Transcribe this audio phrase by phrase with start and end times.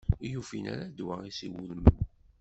[0.27, 1.95] Ur ufin ara ddwa i s-iwulmen.